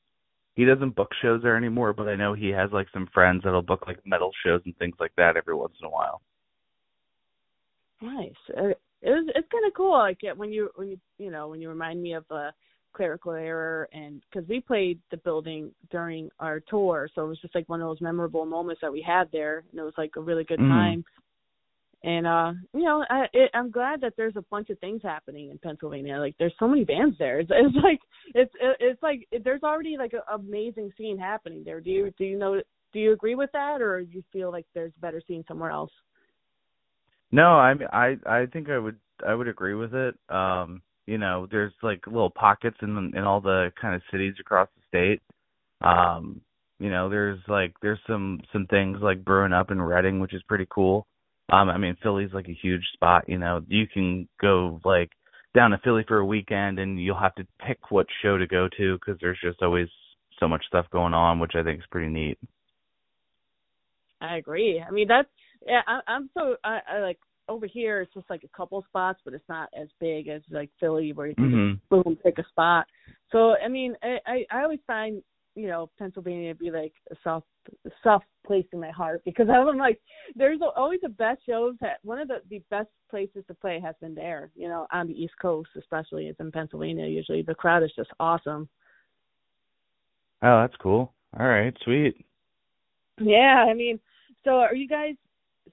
he 0.54 0.64
doesn't 0.64 0.96
book 0.96 1.10
shows 1.22 1.42
there 1.42 1.56
anymore. 1.56 1.92
But 1.92 2.08
I 2.08 2.16
know 2.16 2.34
he 2.34 2.48
has 2.50 2.70
like 2.72 2.88
some 2.92 3.08
friends 3.12 3.42
that'll 3.44 3.62
book 3.62 3.84
like 3.86 3.98
metal 4.06 4.30
shows 4.44 4.62
and 4.64 4.76
things 4.78 4.96
like 5.00 5.12
that 5.16 5.36
every 5.36 5.54
once 5.54 5.74
in 5.80 5.86
a 5.86 5.90
while. 5.90 6.22
Nice. 8.02 8.32
Uh, 8.56 8.68
it 9.02 9.10
was 9.10 9.30
it's 9.34 9.48
kind 9.50 9.66
of 9.66 9.74
cool 9.74 9.92
like 9.98 10.18
when 10.36 10.52
you 10.52 10.70
when 10.76 10.88
you 10.88 11.00
you 11.18 11.30
know 11.30 11.48
when 11.48 11.60
you 11.60 11.68
remind 11.68 12.02
me 12.02 12.12
of 12.14 12.24
uh 12.30 12.50
clerical 12.92 13.32
error 13.32 13.88
and 13.92 14.22
because 14.30 14.46
we 14.48 14.60
played 14.60 14.98
the 15.10 15.16
building 15.18 15.70
during 15.90 16.28
our 16.40 16.60
tour 16.60 17.08
so 17.14 17.24
it 17.24 17.28
was 17.28 17.40
just 17.40 17.54
like 17.54 17.68
one 17.68 17.80
of 17.80 17.88
those 17.88 18.00
memorable 18.00 18.44
moments 18.44 18.80
that 18.82 18.92
we 18.92 19.00
had 19.00 19.28
there 19.32 19.64
and 19.70 19.80
it 19.80 19.84
was 19.84 19.94
like 19.96 20.10
a 20.16 20.20
really 20.20 20.44
good 20.44 20.58
Mhm. 20.58 20.68
time 20.68 21.04
and 22.02 22.26
uh 22.26 22.52
you 22.74 22.82
know 22.82 23.04
i 23.10 23.26
it, 23.32 23.50
i'm 23.54 23.70
glad 23.70 24.00
that 24.00 24.14
there's 24.16 24.36
a 24.36 24.44
bunch 24.50 24.70
of 24.70 24.78
things 24.78 25.00
happening 25.02 25.50
in 25.50 25.58
pennsylvania 25.58 26.16
like 26.18 26.34
there's 26.38 26.54
so 26.58 26.66
many 26.68 26.84
bands 26.84 27.16
there 27.18 27.40
it's, 27.40 27.50
it's 27.52 27.76
like 27.84 28.00
it's 28.34 28.52
it, 28.60 28.76
it's 28.80 29.02
like 29.02 29.28
there's 29.44 29.62
already 29.62 29.96
like 29.98 30.12
an 30.12 30.20
amazing 30.32 30.90
scene 30.96 31.18
happening 31.18 31.62
there 31.64 31.80
do 31.80 31.90
you 31.90 32.12
do 32.16 32.24
you 32.24 32.38
know 32.38 32.60
do 32.92 32.98
you 32.98 33.12
agree 33.12 33.34
with 33.34 33.50
that 33.52 33.80
or 33.82 34.02
do 34.02 34.12
you 34.12 34.24
feel 34.32 34.50
like 34.50 34.66
there's 34.74 34.92
a 34.96 35.00
better 35.00 35.22
scene 35.26 35.44
somewhere 35.46 35.70
else 35.70 35.92
No, 37.30 37.44
I 37.52 37.74
mean, 37.74 37.88
I 37.92 38.16
I 38.26 38.46
think 38.52 38.68
I 38.70 38.78
would 38.78 38.96
I 39.26 39.34
would 39.34 39.48
agree 39.48 39.74
with 39.74 39.94
it. 39.94 40.16
Um, 40.28 40.82
you 41.06 41.18
know, 41.18 41.46
there's 41.50 41.72
like 41.82 42.06
little 42.06 42.30
pockets 42.30 42.76
in 42.82 43.12
in 43.14 43.24
all 43.24 43.40
the 43.40 43.72
kind 43.80 43.94
of 43.94 44.02
cities 44.10 44.34
across 44.40 44.68
the 44.76 44.82
state. 44.88 45.22
Um, 45.86 46.40
you 46.78 46.90
know, 46.90 47.08
there's 47.08 47.40
like 47.48 47.74
there's 47.82 48.00
some 48.06 48.40
some 48.52 48.66
things 48.66 48.98
like 49.02 49.24
brewing 49.24 49.52
up 49.52 49.70
in 49.70 49.80
Reading, 49.80 50.20
which 50.20 50.34
is 50.34 50.42
pretty 50.48 50.66
cool. 50.70 51.06
Um, 51.50 51.68
I 51.68 51.78
mean, 51.78 51.96
Philly's 52.02 52.32
like 52.32 52.48
a 52.48 52.58
huge 52.60 52.84
spot. 52.92 53.24
You 53.28 53.38
know, 53.38 53.62
you 53.68 53.86
can 53.86 54.28
go 54.40 54.80
like 54.84 55.10
down 55.54 55.72
to 55.72 55.78
Philly 55.78 56.04
for 56.06 56.18
a 56.18 56.26
weekend, 56.26 56.78
and 56.78 57.00
you'll 57.00 57.18
have 57.18 57.34
to 57.36 57.46
pick 57.66 57.90
what 57.90 58.06
show 58.22 58.38
to 58.38 58.46
go 58.46 58.68
to 58.76 58.98
because 58.98 59.20
there's 59.20 59.38
just 59.42 59.62
always 59.62 59.88
so 60.38 60.48
much 60.48 60.64
stuff 60.66 60.86
going 60.92 61.14
on, 61.14 61.38
which 61.38 61.52
I 61.54 61.62
think 61.62 61.80
is 61.80 61.86
pretty 61.90 62.08
neat. 62.10 62.38
I 64.20 64.36
agree. 64.36 64.82
I 64.86 64.90
mean, 64.90 65.08
that's 65.08 65.28
yeah. 65.66 65.80
I, 65.86 66.00
I'm 66.06 66.30
so 66.36 66.56
I, 66.64 66.80
I 66.88 66.98
like 67.00 67.18
over 67.48 67.66
here. 67.66 68.00
It's 68.02 68.14
just 68.14 68.30
like 68.30 68.44
a 68.44 68.56
couple 68.56 68.84
spots, 68.88 69.20
but 69.24 69.34
it's 69.34 69.48
not 69.48 69.68
as 69.78 69.88
big 69.98 70.28
as 70.28 70.42
like 70.50 70.70
Philly, 70.78 71.12
where 71.12 71.26
you 71.26 71.34
can 71.34 71.50
Mhm. 71.50 71.80
boom 71.90 72.16
pick 72.22 72.38
a 72.38 72.44
spot. 72.48 72.86
So 73.32 73.56
I 73.56 73.68
mean, 73.68 73.96
I 74.02 74.18
I, 74.26 74.46
I 74.50 74.62
always 74.62 74.80
find 74.86 75.22
you 75.60 75.68
know 75.68 75.90
Pennsylvania 75.98 76.54
to 76.54 76.58
be 76.58 76.70
like 76.70 76.92
a 77.10 77.16
soft 77.22 77.46
soft 78.02 78.24
place 78.46 78.64
in 78.72 78.80
my 78.80 78.90
heart 78.90 79.22
because 79.24 79.48
I'm 79.52 79.76
like 79.76 80.00
there's 80.34 80.60
always 80.76 81.00
the 81.02 81.08
best 81.10 81.40
shows. 81.46 81.74
That 81.80 81.98
one 82.02 82.18
of 82.18 82.28
the 82.28 82.40
the 82.48 82.62
best 82.70 82.88
places 83.10 83.44
to 83.48 83.54
play 83.54 83.80
has 83.80 83.94
been 84.00 84.14
there. 84.14 84.50
You 84.54 84.68
know, 84.68 84.86
on 84.92 85.08
the 85.08 85.22
East 85.22 85.34
Coast, 85.40 85.70
especially 85.78 86.26
it's 86.26 86.40
in 86.40 86.50
Pennsylvania. 86.50 87.06
Usually 87.06 87.42
the 87.42 87.54
crowd 87.54 87.82
is 87.82 87.92
just 87.94 88.10
awesome. 88.18 88.68
Oh, 90.42 90.62
that's 90.62 90.76
cool. 90.80 91.12
All 91.38 91.46
right, 91.46 91.76
sweet. 91.84 92.24
Yeah, 93.20 93.66
I 93.68 93.74
mean, 93.74 94.00
so 94.44 94.52
are 94.52 94.74
you 94.74 94.88
guys? 94.88 95.14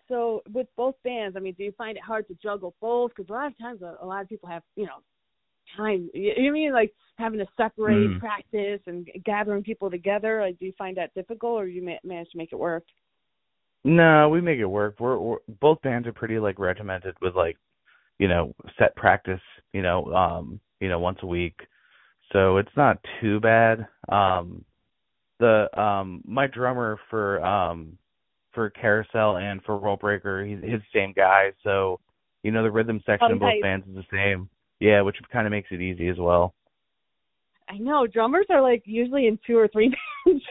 So 0.09 0.43
with 0.53 0.67
both 0.75 0.95
bands, 1.03 1.37
I 1.37 1.39
mean, 1.39 1.55
do 1.57 1.63
you 1.63 1.71
find 1.77 1.97
it 1.97 2.03
hard 2.03 2.27
to 2.27 2.35
juggle 2.35 2.75
both? 2.81 3.11
Because 3.15 3.29
a 3.29 3.33
lot 3.33 3.47
of 3.47 3.57
times, 3.57 3.81
a, 3.81 3.95
a 4.01 4.05
lot 4.05 4.21
of 4.21 4.29
people 4.29 4.49
have, 4.49 4.63
you 4.75 4.85
know, 4.85 5.01
time. 5.75 6.09
You, 6.13 6.33
you 6.37 6.51
mean 6.51 6.73
like 6.73 6.93
having 7.17 7.39
to 7.39 7.47
separate 7.57 8.09
Mm. 8.11 8.19
practice 8.19 8.81
and 8.87 9.07
gathering 9.25 9.63
people 9.63 9.89
together? 9.89 10.41
Like, 10.41 10.59
do 10.59 10.65
you 10.65 10.73
find 10.77 10.95
that 10.97 11.13
difficult, 11.13 11.61
or 11.61 11.67
you 11.67 11.83
ma- 11.83 12.03
manage 12.03 12.29
to 12.31 12.37
make 12.37 12.51
it 12.51 12.59
work? 12.59 12.83
No, 13.83 14.29
we 14.29 14.41
make 14.41 14.59
it 14.59 14.65
work. 14.65 14.99
We're, 14.99 15.17
we're 15.17 15.37
both 15.61 15.81
bands 15.81 16.07
are 16.07 16.13
pretty 16.13 16.39
like 16.39 16.59
regimented 16.59 17.15
with 17.21 17.35
like, 17.35 17.57
you 18.19 18.27
know, 18.27 18.53
set 18.77 18.95
practice, 18.95 19.41
you 19.73 19.81
know, 19.81 20.05
um, 20.13 20.59
you 20.79 20.89
know, 20.89 20.99
once 20.99 21.19
a 21.21 21.27
week. 21.27 21.59
So 22.33 22.57
it's 22.57 22.75
not 22.75 22.97
too 23.21 23.39
bad. 23.39 23.87
Um 24.09 24.65
the 25.39 25.69
um 25.79 26.21
my 26.25 26.47
drummer 26.47 26.99
for 27.09 27.43
um 27.45 27.97
for 28.53 28.69
Carousel 28.71 29.37
and 29.37 29.61
for 29.63 29.77
World 29.77 29.99
Breaker, 29.99 30.43
he's 30.43 30.63
his 30.63 30.81
same 30.93 31.13
guy, 31.15 31.51
so 31.63 31.99
you 32.43 32.51
know 32.51 32.63
the 32.63 32.71
rhythm 32.71 33.01
section 33.05 33.31
of 33.31 33.39
both 33.39 33.61
bands 33.61 33.87
is 33.87 33.95
the 33.95 34.03
same. 34.11 34.49
Yeah, 34.79 35.01
which 35.01 35.17
kind 35.31 35.47
of 35.47 35.51
makes 35.51 35.69
it 35.71 35.81
easy 35.81 36.07
as 36.09 36.17
well. 36.17 36.53
I 37.69 37.77
know 37.77 38.07
drummers 38.07 38.45
are 38.49 38.61
like 38.61 38.83
usually 38.85 39.27
in 39.27 39.37
two 39.45 39.57
or 39.57 39.67
three 39.67 39.89
bands. 40.25 40.43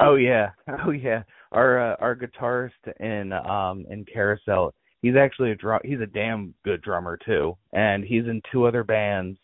Oh 0.00 0.16
yeah, 0.16 0.50
oh 0.84 0.90
yeah. 0.90 1.22
Our 1.52 1.92
uh, 1.92 1.96
our 2.00 2.16
guitarist 2.16 2.70
in 3.00 3.32
um 3.32 3.86
in 3.90 4.04
Carousel, 4.04 4.74
he's 5.02 5.16
actually 5.16 5.52
a 5.52 5.54
drum. 5.56 5.80
He's 5.84 6.00
a 6.00 6.06
damn 6.06 6.54
good 6.64 6.82
drummer 6.82 7.18
too, 7.24 7.56
and 7.72 8.04
he's 8.04 8.24
in 8.24 8.42
two 8.52 8.66
other 8.66 8.84
bands. 8.84 9.38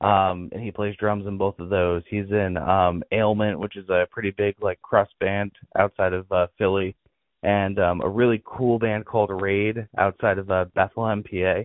Um, 0.00 0.50
and 0.50 0.60
he 0.60 0.72
plays 0.72 0.96
drums 0.96 1.28
in 1.28 1.38
both 1.38 1.60
of 1.60 1.68
those. 1.68 2.02
He's 2.10 2.30
in 2.30 2.56
um 2.56 3.04
Ailment, 3.12 3.58
which 3.58 3.76
is 3.76 3.88
a 3.88 4.06
pretty 4.10 4.30
big 4.30 4.56
like 4.60 4.82
crust 4.82 5.12
band 5.20 5.52
outside 5.78 6.12
of 6.12 6.30
uh, 6.32 6.48
Philly, 6.58 6.96
and 7.42 7.78
um 7.78 8.00
a 8.02 8.08
really 8.08 8.42
cool 8.44 8.78
band 8.78 9.06
called 9.06 9.30
Raid 9.30 9.86
outside 9.96 10.38
of 10.38 10.50
uh, 10.50 10.64
Bethlehem, 10.74 11.22
PA. 11.22 11.62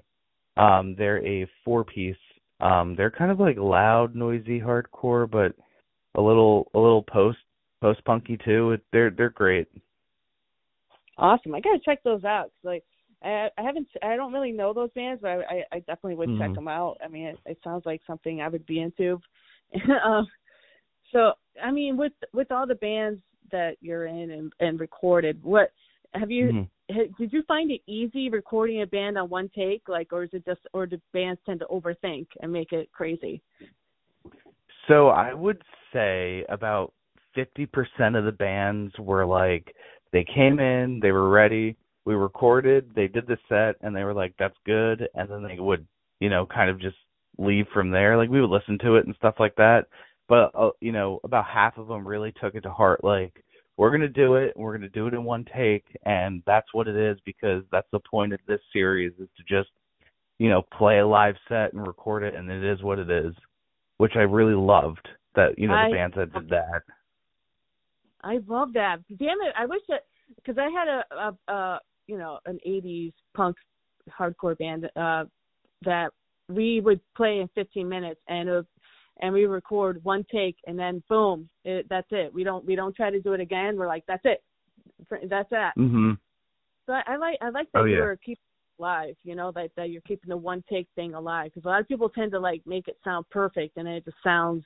Um, 0.58 0.96
they're 0.98 1.26
a 1.26 1.48
four 1.64 1.84
piece. 1.84 2.16
Um, 2.60 2.96
they're 2.96 3.12
kind 3.12 3.32
of 3.32 3.40
like 3.40 3.58
loud, 3.58 4.16
noisy 4.16 4.60
hardcore, 4.60 5.30
but 5.30 5.54
a 6.16 6.22
little 6.22 6.70
a 6.74 6.80
little 6.80 7.04
post 7.04 7.38
post 7.82 8.04
punky 8.06 8.38
too. 8.38 8.78
They're 8.92 9.12
they're 9.12 9.30
great. 9.30 9.68
awesome. 11.18 11.56
I 11.56 11.60
gotta 11.60 11.80
check 11.84 12.04
those 12.04 12.24
out. 12.24 12.46
'cause, 12.46 12.64
like 12.64 12.84
I, 13.24 13.50
I 13.58 13.64
haven't, 13.64 13.88
I 14.04 14.16
don't 14.16 14.34
really 14.34 14.52
know 14.52 14.74
those 14.74 14.92
bands, 14.92 15.22
but 15.22 15.30
I, 15.30 15.66
I, 15.72 15.80
definitely 15.80 16.16
would 16.16 16.38
check 16.38 16.52
Mhm. 16.52 16.56
them 16.56 16.68
out. 16.68 16.98
I 17.04 17.08
mean, 17.08 17.28
it, 17.28 17.40
it 17.46 17.58
sounds 17.64 17.86
like 17.86 18.02
something 18.06 18.42
I 18.42 18.48
would 18.48 18.66
be 18.68 18.80
into. 18.80 19.20
um, 20.06 20.28
so, 21.12 21.34
I 21.62 21.72
mean, 21.72 21.98
with 21.98 22.14
with 22.34 22.52
all 22.52 22.68
the 22.68 22.76
bands 22.76 23.22
that 23.52 23.78
you're 23.82 24.06
in 24.06 24.32
and, 24.32 24.54
and 24.60 24.80
recorded, 24.80 25.44
what 25.44 25.72
have 26.18 26.32
you? 26.32 26.48
Mhm. 26.48 26.70
ha- 26.92 27.14
Did 27.18 27.34
you 27.34 27.44
find 27.44 27.72
it 27.72 27.82
easy 27.88 28.30
recording 28.30 28.82
a 28.82 28.88
band 28.88 29.18
on 29.18 29.30
one 29.30 29.50
take, 29.50 29.88
like, 29.88 30.14
or 30.14 30.24
is 30.24 30.34
it 30.34 30.46
just, 30.46 30.62
or 30.74 30.86
do 30.86 31.00
bands 31.14 31.42
tend 31.46 31.60
to 31.60 31.66
overthink 31.68 32.28
and 32.42 32.52
make 32.52 32.74
it 32.74 32.92
crazy? 32.92 33.42
So 34.88 35.10
I 35.10 35.34
would 35.34 35.62
say 35.92 36.46
about 36.50 36.94
50% 37.36 38.18
of 38.18 38.26
the 38.26 38.32
bands 38.32 38.98
were 39.00 39.26
like 39.26 39.76
they 40.12 40.24
came 40.24 40.60
in, 40.60 41.00
they 41.02 41.12
were 41.12 41.30
ready, 41.30 41.76
we 42.06 42.16
recorded, 42.16 42.90
they 42.96 43.08
did 43.08 43.28
the 43.28 43.38
set 43.50 43.76
and 43.82 43.96
they 43.96 44.04
were 44.04 44.14
like 44.14 44.34
that's 44.40 44.56
good 44.66 45.08
and 45.14 45.30
then 45.30 45.44
they 45.44 45.60
would, 45.60 45.86
you 46.20 46.30
know, 46.30 46.46
kind 46.46 46.70
of 46.70 46.80
just 46.80 46.96
leave 47.38 47.68
from 47.74 47.92
there. 47.92 48.18
Like 48.18 48.30
we 48.30 48.42
would 48.42 48.50
listen 48.50 48.78
to 48.80 48.96
it 48.96 49.06
and 49.06 49.16
stuff 49.16 49.36
like 49.40 49.56
that. 49.56 49.88
But 50.30 50.52
uh, 50.56 50.72
you 50.80 50.92
know, 50.92 51.20
about 51.24 51.46
half 51.46 51.78
of 51.78 51.88
them 51.88 52.08
really 52.08 52.34
took 52.42 52.56
it 52.56 52.62
to 52.62 52.72
heart 52.72 53.04
like 53.04 53.44
we're 53.78 53.90
going 53.90 54.02
to 54.02 54.10
do 54.10 54.36
it, 54.36 54.54
we're 54.56 54.76
going 54.76 54.82
to 54.82 54.90
do 54.90 55.08
it 55.08 55.14
in 55.14 55.24
one 55.24 55.46
take 55.56 55.86
and 56.06 56.44
that's 56.46 56.74
what 56.74 56.88
it 56.88 56.96
is 56.96 57.18
because 57.26 57.64
that's 57.72 57.88
the 57.92 58.00
point 58.00 58.34
of 58.34 58.40
this 58.48 58.60
series 58.74 59.14
is 59.20 59.30
to 59.38 59.44
just 59.48 59.70
you 60.40 60.50
know, 60.50 60.62
play 60.62 61.00
a 61.00 61.08
live 61.08 61.36
set 61.48 61.74
and 61.74 61.88
record 61.88 62.24
it 62.24 62.36
and 62.36 62.50
it 62.52 62.64
is 62.64 62.84
what 62.84 63.00
it 63.00 63.10
is 63.10 63.34
which 63.98 64.14
I 64.16 64.22
really 64.22 64.56
loved 64.56 65.08
that 65.36 65.58
you 65.58 65.68
know 65.68 65.76
I- 65.76 65.90
the 65.90 65.96
bands 65.96 66.16
that 66.16 66.34
did 66.34 66.50
that. 66.50 66.82
I 68.24 68.40
love 68.48 68.74
that. 68.74 68.98
Damn 69.20 69.42
it! 69.42 69.54
I 69.58 69.66
wish 69.68 69.82
that 69.90 70.06
because 70.36 70.58
I 70.58 70.70
had 70.70 70.88
a, 70.88 71.04
a, 71.16 71.54
a 71.54 71.80
you 72.08 72.18
know 72.18 72.40
an 72.46 72.60
'80s 72.68 73.14
punk 73.36 73.56
hardcore 74.20 74.58
band 74.58 74.90
uh 74.96 75.26
that 75.84 76.12
we 76.50 76.82
would 76.82 77.00
play 77.16 77.40
in 77.40 77.50
15 77.56 77.88
minutes 77.88 78.20
and 78.30 78.50
it 78.50 78.52
was, 78.52 78.66
and 79.22 79.34
we 79.34 79.46
record 79.46 80.04
one 80.04 80.26
take 80.32 80.58
and 80.68 80.78
then 80.78 81.04
boom, 81.10 81.50
it, 81.64 81.88
that's 81.90 82.08
it. 82.12 82.34
We 82.34 82.44
don't 82.44 82.66
we 82.66 82.76
don't 82.76 82.96
try 82.96 83.10
to 83.10 83.22
do 83.22 83.34
it 83.34 83.40
again. 83.40 83.78
We're 83.78 83.88
like 83.88 84.04
that's 84.08 84.26
it, 84.26 84.44
that's 85.30 85.50
that. 85.50 85.74
Mhm. 85.78 86.18
So 86.86 86.94
I, 86.94 87.04
I 87.08 87.16
like 87.18 87.38
I 87.42 87.50
like 87.50 87.68
that 87.74 87.82
Oh, 87.82 87.86
you 87.86 87.98
yeah. 87.98 88.16
keeping 88.24 88.44
it 88.44 88.82
alive. 88.82 89.16
You 89.24 89.36
know 89.36 89.52
that 89.54 89.72
that 89.76 89.90
you're 89.90 90.02
keeping 90.02 90.30
the 90.30 90.38
one 90.38 90.64
take 90.70 90.88
thing 90.96 91.14
alive 91.14 91.52
because 91.54 91.66
a 91.66 91.70
lot 91.70 91.82
of 91.82 91.88
people 91.88 92.10
tend 92.10 92.32
to 92.32 92.40
like 92.40 92.62
make 92.66 92.88
it 92.88 92.98
sound 93.04 93.26
perfect 93.30 93.78
and 93.78 93.88
it 93.88 94.06
just 94.06 94.18
sounds 94.24 94.64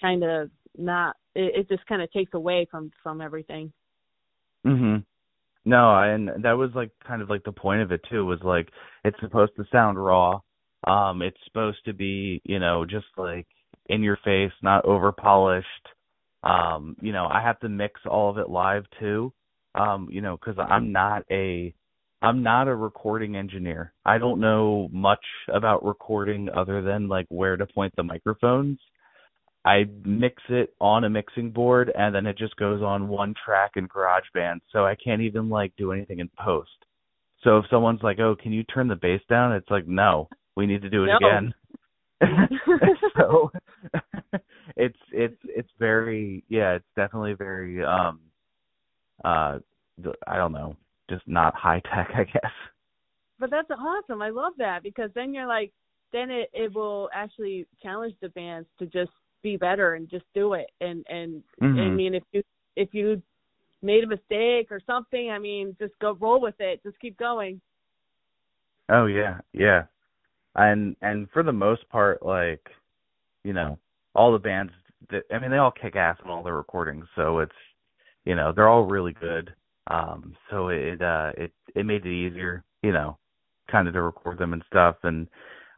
kind 0.00 0.22
of 0.24 0.50
not. 0.76 1.16
It, 1.34 1.60
it 1.60 1.68
just 1.68 1.86
kind 1.86 2.02
of 2.02 2.10
takes 2.12 2.34
away 2.34 2.66
from 2.70 2.90
from 3.02 3.20
everything. 3.20 3.72
Mhm. 4.66 5.04
No, 5.64 5.98
and 5.98 6.30
that 6.42 6.52
was 6.52 6.70
like 6.74 6.90
kind 7.06 7.20
of 7.20 7.28
like 7.28 7.44
the 7.44 7.52
point 7.52 7.82
of 7.82 7.92
it 7.92 8.00
too 8.08 8.24
was 8.24 8.40
like 8.42 8.70
it's 9.04 9.20
supposed 9.20 9.52
to 9.56 9.64
sound 9.70 10.02
raw. 10.02 10.40
Um 10.86 11.20
it's 11.22 11.36
supposed 11.44 11.84
to 11.84 11.92
be, 11.92 12.40
you 12.44 12.58
know, 12.58 12.84
just 12.86 13.06
like 13.16 13.46
in 13.88 14.02
your 14.02 14.18
face, 14.24 14.52
not 14.62 14.84
over 14.84 15.12
polished. 15.12 15.66
Um, 16.42 16.96
you 17.00 17.12
know, 17.12 17.26
I 17.26 17.42
have 17.42 17.58
to 17.60 17.68
mix 17.68 18.00
all 18.08 18.30
of 18.30 18.38
it 18.38 18.48
live 18.48 18.84
too. 19.00 19.32
Um, 19.74 20.08
you 20.10 20.20
know, 20.20 20.36
cuz 20.36 20.56
I'm 20.58 20.92
not 20.92 21.24
a 21.30 21.74
I'm 22.20 22.42
not 22.42 22.68
a 22.68 22.74
recording 22.74 23.36
engineer. 23.36 23.92
I 24.04 24.18
don't 24.18 24.40
know 24.40 24.88
much 24.92 25.24
about 25.52 25.84
recording 25.84 26.48
other 26.50 26.82
than 26.82 27.08
like 27.08 27.26
where 27.28 27.56
to 27.56 27.66
point 27.66 27.94
the 27.96 28.02
microphones. 28.02 28.78
I 29.64 29.84
mix 30.04 30.42
it 30.48 30.74
on 30.80 31.04
a 31.04 31.10
mixing 31.10 31.50
board 31.50 31.92
and 31.96 32.14
then 32.14 32.26
it 32.26 32.38
just 32.38 32.56
goes 32.56 32.82
on 32.82 33.08
one 33.08 33.34
track 33.44 33.72
in 33.76 33.86
GarageBand. 33.88 34.60
So 34.72 34.84
I 34.84 34.94
can't 34.96 35.22
even 35.22 35.48
like 35.48 35.72
do 35.76 35.92
anything 35.92 36.20
in 36.20 36.30
post. 36.38 36.70
So 37.44 37.58
if 37.58 37.66
someone's 37.70 38.02
like, 38.02 38.18
"Oh, 38.18 38.34
can 38.34 38.52
you 38.52 38.64
turn 38.64 38.88
the 38.88 38.96
bass 38.96 39.20
down?" 39.28 39.52
It's 39.52 39.70
like, 39.70 39.86
"No, 39.86 40.28
we 40.56 40.66
need 40.66 40.82
to 40.82 40.90
do 40.90 41.04
it 41.04 41.08
No. 41.08 41.16
again." 41.16 41.54
so 43.16 43.50
it's 44.76 44.98
it's 45.12 45.38
it's 45.44 45.70
very 45.78 46.42
yeah, 46.48 46.72
it's 46.72 46.88
definitely 46.96 47.34
very 47.34 47.84
um 47.84 48.20
uh 49.24 49.58
I 50.26 50.36
don't 50.36 50.52
know, 50.52 50.76
just 51.10 51.26
not 51.26 51.54
high 51.54 51.80
tech, 51.80 52.10
I 52.14 52.24
guess. 52.24 52.52
but 53.38 53.50
that's 53.50 53.70
awesome. 53.70 54.22
I 54.22 54.30
love 54.30 54.52
that 54.58 54.82
because 54.82 55.10
then 55.14 55.32
you're 55.34 55.46
like, 55.46 55.72
then 56.12 56.30
it 56.30 56.50
it 56.52 56.74
will 56.74 57.08
actually 57.12 57.66
challenge 57.82 58.14
the 58.20 58.28
bands 58.30 58.68
to 58.78 58.86
just 58.86 59.10
be 59.42 59.56
better 59.56 59.94
and 59.94 60.08
just 60.08 60.24
do 60.34 60.54
it. 60.54 60.70
And 60.80 61.04
and 61.08 61.42
I 61.60 61.64
Mhm. 61.64 61.96
mean, 61.96 62.14
if 62.14 62.24
you 62.32 62.42
if 62.76 62.92
you 62.94 63.22
made 63.82 64.04
a 64.04 64.08
mistake 64.08 64.72
or 64.72 64.80
something, 64.86 65.30
I 65.30 65.38
mean, 65.38 65.76
just 65.78 65.96
go 66.00 66.14
roll 66.14 66.40
with 66.40 66.60
it. 66.60 66.82
Just 66.82 66.98
keep 67.00 67.16
going. 67.16 67.60
Oh 68.88 69.06
yeah, 69.06 69.40
yeah. 69.52 69.84
And 70.54 70.96
and 71.02 71.28
for 71.32 71.42
the 71.42 71.52
most 71.52 71.88
part, 71.88 72.24
like, 72.24 72.62
you 73.44 73.52
know, 73.52 73.78
all 74.14 74.32
the 74.32 74.38
bands 74.38 74.72
that 75.10 75.22
I 75.32 75.38
mean 75.38 75.50
they 75.50 75.58
all 75.58 75.70
kick 75.70 75.96
ass 75.96 76.16
on 76.24 76.30
all 76.30 76.42
their 76.42 76.56
recordings, 76.56 77.06
so 77.16 77.40
it's 77.40 77.52
you 78.24 78.34
know, 78.34 78.52
they're 78.54 78.68
all 78.68 78.84
really 78.84 79.12
good. 79.12 79.52
Um 79.88 80.34
so 80.50 80.68
it 80.68 81.00
uh 81.02 81.32
it 81.36 81.52
it 81.74 81.86
made 81.86 82.04
it 82.06 82.12
easier, 82.12 82.64
you 82.82 82.92
know, 82.92 83.18
kind 83.70 83.86
of 83.88 83.94
to 83.94 84.02
record 84.02 84.38
them 84.38 84.52
and 84.52 84.64
stuff 84.68 84.96
and 85.04 85.28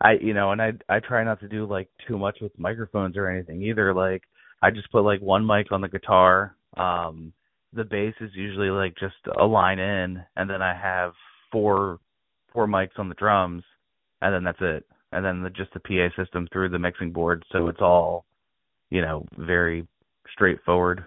I 0.00 0.12
you 0.20 0.34
know, 0.34 0.52
and 0.52 0.62
I 0.62 0.72
I 0.88 1.00
try 1.00 1.22
not 1.24 1.40
to 1.40 1.48
do 1.48 1.66
like 1.66 1.88
too 2.08 2.18
much 2.18 2.38
with 2.40 2.58
microphones 2.58 3.16
or 3.16 3.28
anything 3.28 3.62
either. 3.62 3.92
Like 3.94 4.22
I 4.62 4.70
just 4.70 4.90
put 4.92 5.02
like 5.02 5.20
one 5.20 5.46
mic 5.46 5.72
on 5.72 5.80
the 5.82 5.88
guitar. 5.88 6.56
Um 6.76 7.32
the 7.72 7.84
bass 7.84 8.14
is 8.20 8.30
usually 8.34 8.70
like 8.70 8.94
just 8.98 9.14
a 9.38 9.44
line 9.44 9.78
in 9.78 10.22
and 10.36 10.48
then 10.48 10.62
I 10.62 10.74
have 10.74 11.12
four 11.52 11.98
four 12.52 12.66
mics 12.66 12.98
on 12.98 13.08
the 13.08 13.14
drums 13.16 13.62
and 14.22 14.34
then 14.34 14.44
that's 14.44 14.58
it. 14.60 14.86
And 15.12 15.24
then 15.24 15.42
the, 15.42 15.50
just 15.50 15.72
the 15.74 15.80
PA 15.80 16.08
system 16.22 16.48
through 16.52 16.68
the 16.68 16.78
mixing 16.78 17.12
board, 17.12 17.44
so 17.50 17.68
it's 17.68 17.80
all, 17.80 18.24
you 18.90 19.02
know, 19.02 19.26
very 19.36 19.86
straightforward. 20.32 21.04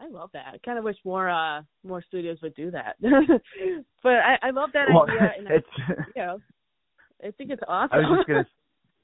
I 0.00 0.08
love 0.08 0.30
that. 0.32 0.54
I 0.54 0.58
kind 0.64 0.78
of 0.78 0.84
wish 0.84 0.96
more 1.04 1.28
uh 1.28 1.62
more 1.84 2.02
studios 2.02 2.38
would 2.42 2.54
do 2.54 2.70
that. 2.70 2.96
but 4.02 4.12
I 4.12 4.38
I 4.42 4.50
love 4.50 4.70
that 4.72 4.86
Well, 4.92 5.02
idea. 5.02 5.32
And 5.38 5.48
I, 5.48 5.52
you 6.16 6.22
know, 6.22 6.40
I 7.22 7.30
think 7.32 7.50
it's 7.50 7.62
awesome. 7.68 7.90
I 7.92 7.98
was 7.98 8.18
just 8.18 8.28
gonna, 8.28 8.46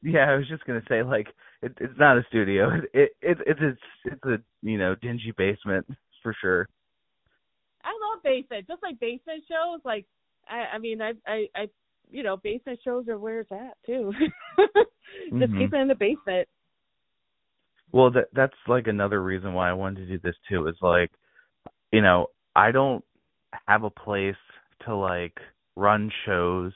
yeah, 0.03 0.31
I 0.31 0.37
was 0.37 0.49
just 0.49 0.65
gonna 0.65 0.83
say 0.89 1.03
like 1.03 1.29
it, 1.63 1.73
it's 1.81 1.99
not 1.99 2.17
a 2.17 2.25
studio. 2.29 2.71
It 2.71 2.85
it 2.95 3.11
it's 3.21 3.41
it's 3.47 3.81
it's 4.05 4.25
a 4.25 4.39
you 4.63 4.79
know 4.79 4.95
dingy 4.95 5.35
basement 5.37 5.87
for 6.23 6.35
sure. 6.41 6.69
I 7.87 7.91
love 7.91 8.23
basement, 8.23 8.67
just 8.67 8.83
like 8.83 8.99
basement 8.99 9.45
shows. 9.49 9.81
Like, 9.85 10.07
I, 10.49 10.75
I 10.75 10.79
mean, 10.79 11.01
I, 11.01 11.13
I, 11.27 11.47
I, 11.55 11.69
you 12.11 12.23
know, 12.23 12.37
basement 12.37 12.81
shows 12.85 13.09
are 13.09 13.19
where 13.19 13.41
it's 13.41 13.53
at 13.53 13.77
too. 13.85 14.13
just 15.39 15.53
Mhm. 15.53 15.59
keep 15.59 15.73
it 15.73 15.81
in 15.81 15.89
the 15.89 15.95
basement. 15.95 16.49
Well, 17.93 18.11
that 18.13 18.29
that's 18.33 18.57
like 18.67 18.87
another 18.89 19.23
reason 19.23 19.55
why 19.55 19.71
I 19.71 19.75
wanted 19.75 20.07
to 20.07 20.07
do 20.07 20.19
this 20.19 20.37
too. 20.49 20.67
Is 20.69 20.77
like, 20.83 21.11
you 21.93 22.03
know, 22.03 22.29
I 22.55 22.73
don't 22.73 23.05
have 23.67 23.85
a 23.85 23.91
place 23.91 24.37
to 24.85 24.95
like 24.95 25.39
run 25.77 26.11
shows, 26.25 26.73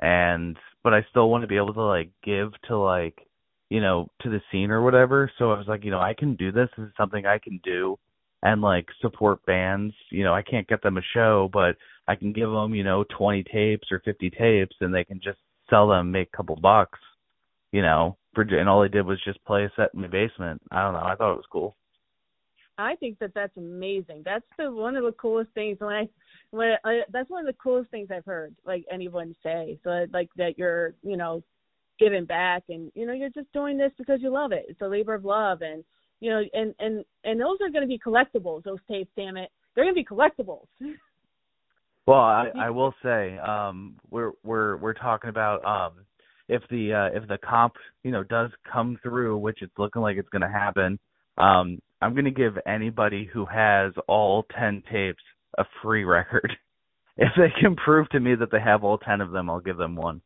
and 0.00 0.56
but 0.82 0.94
I 0.94 1.06
still 1.10 1.30
want 1.30 1.42
to 1.42 1.48
be 1.48 1.56
able 1.56 1.74
to 1.74 1.82
like 1.82 2.10
give 2.24 2.52
to 2.68 2.76
like, 2.78 3.26
you 3.70 3.80
know, 3.80 4.08
to 4.22 4.30
the 4.30 4.40
scene 4.50 4.70
or 4.70 4.82
whatever. 4.82 5.30
So 5.38 5.52
I 5.52 5.58
was 5.58 5.68
like, 5.68 5.84
you 5.84 5.90
know, 5.90 6.00
I 6.00 6.14
can 6.14 6.34
do 6.36 6.52
this. 6.52 6.68
This 6.76 6.86
is 6.88 6.92
something 6.96 7.26
I 7.26 7.38
can 7.38 7.60
do, 7.62 7.98
and 8.42 8.60
like 8.60 8.86
support 9.00 9.44
bands. 9.46 9.94
You 10.10 10.24
know, 10.24 10.34
I 10.34 10.42
can't 10.42 10.68
get 10.68 10.82
them 10.82 10.96
a 10.96 11.02
show, 11.14 11.50
but 11.52 11.76
I 12.08 12.14
can 12.14 12.32
give 12.32 12.50
them, 12.50 12.74
you 12.74 12.84
know, 12.84 13.04
20 13.16 13.44
tapes 13.44 13.88
or 13.90 14.00
50 14.04 14.30
tapes 14.30 14.76
and 14.80 14.94
they 14.94 15.04
can 15.04 15.20
just 15.22 15.38
sell 15.68 15.88
them, 15.88 16.10
make 16.10 16.28
a 16.32 16.36
couple 16.36 16.56
bucks, 16.56 16.98
you 17.72 17.82
know, 17.82 18.16
for 18.34 18.42
and 18.42 18.68
all 18.68 18.82
they 18.82 18.88
did 18.88 19.06
was 19.06 19.22
just 19.24 19.44
play 19.44 19.64
a 19.64 19.72
set 19.76 19.90
in 19.94 20.02
the 20.02 20.08
basement. 20.08 20.60
I 20.70 20.82
don't 20.82 20.94
know. 20.94 21.04
I 21.04 21.14
thought 21.14 21.32
it 21.32 21.36
was 21.36 21.44
cool. 21.50 21.76
I 22.78 22.96
think 22.96 23.18
that 23.18 23.34
that's 23.34 23.56
amazing. 23.56 24.22
That's 24.24 24.44
the 24.56 24.70
one 24.70 24.96
of 24.96 25.04
the 25.04 25.12
coolest 25.12 25.50
things 25.52 25.78
when 25.80 25.94
I 25.94 26.08
when 26.50 26.72
I, 26.84 27.00
that's 27.12 27.28
one 27.28 27.46
of 27.46 27.52
the 27.52 27.60
coolest 27.62 27.90
things 27.90 28.08
I've 28.10 28.24
heard 28.24 28.54
like 28.64 28.84
anyone 28.90 29.34
say. 29.42 29.78
So 29.84 30.06
like 30.12 30.30
that 30.36 30.58
you're, 30.58 30.94
you 31.02 31.16
know, 31.16 31.42
giving 31.98 32.24
back 32.24 32.62
and 32.68 32.90
you 32.94 33.06
know 33.06 33.12
you're 33.12 33.30
just 33.30 33.52
doing 33.52 33.76
this 33.76 33.92
because 33.98 34.20
you 34.22 34.30
love 34.30 34.52
it. 34.52 34.66
It's 34.68 34.80
a 34.80 34.86
labor 34.88 35.14
of 35.14 35.24
love 35.24 35.60
and 35.62 35.84
you 36.20 36.30
know 36.30 36.42
and 36.52 36.74
and 36.78 37.04
and 37.24 37.40
those 37.40 37.58
are 37.60 37.70
going 37.70 37.82
to 37.82 37.88
be 37.88 37.98
collectibles. 37.98 38.62
Those 38.64 38.78
tapes, 38.88 39.10
damn 39.16 39.36
it. 39.36 39.50
They're 39.74 39.84
going 39.84 39.94
to 39.94 40.00
be 40.00 40.04
collectibles. 40.04 40.66
Well, 42.06 42.18
I, 42.18 42.50
I 42.58 42.70
will 42.70 42.94
say, 43.02 43.38
um, 43.38 43.96
we're 44.10 44.32
we're 44.44 44.76
we're 44.76 44.94
talking 44.94 45.30
about 45.30 45.64
um, 45.64 46.04
if 46.48 46.62
the 46.70 46.92
uh, 46.92 47.16
if 47.16 47.28
the 47.28 47.38
comp 47.38 47.74
you 48.02 48.10
know 48.10 48.22
does 48.22 48.50
come 48.70 48.98
through, 49.02 49.38
which 49.38 49.58
it's 49.62 49.72
looking 49.78 50.02
like 50.02 50.16
it's 50.16 50.28
going 50.28 50.42
to 50.42 50.48
happen. 50.48 50.98
Um, 51.38 51.80
I'm 52.02 52.12
going 52.12 52.24
to 52.24 52.30
give 52.30 52.54
anybody 52.66 53.28
who 53.32 53.46
has 53.46 53.92
all 54.08 54.44
ten 54.58 54.82
tapes 54.90 55.22
a 55.58 55.64
free 55.82 56.04
record. 56.04 56.52
If 57.16 57.32
they 57.36 57.52
can 57.60 57.76
prove 57.76 58.08
to 58.10 58.20
me 58.20 58.34
that 58.36 58.50
they 58.50 58.60
have 58.60 58.82
all 58.82 58.96
ten 58.96 59.20
of 59.20 59.30
them, 59.30 59.50
I'll 59.50 59.60
give 59.60 59.76
them 59.76 59.94
one. 59.94 60.22